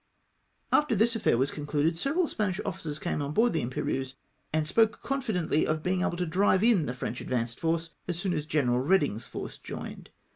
After 0.71 0.95
this 0.95 1.15
affair 1.15 1.37
was 1.37 1.51
concluded, 1.51 1.95
several 1.95 2.25
Spanish 2.25 2.59
officers 2.65 2.97
came 2.97 3.21
on 3.21 3.33
board 3.33 3.53
the 3.53 3.61
Imperieuse, 3.61 4.15
and 4.51 4.65
spoke 4.67 4.99
con 5.03 5.21
fidently 5.21 5.67
of 5.67 5.83
being 5.83 6.01
able 6.01 6.17
to 6.17 6.25
drive 6.25 6.63
in 6.63 6.87
the 6.87 6.95
French 6.95 7.21
advanced 7.21 7.59
force 7.59 7.91
as 8.07 8.17
soon 8.17 8.33
as 8.33 8.47
General 8.47 8.83
Eeding's 8.91 9.27
force 9.27 9.59
joined. 9.59 10.09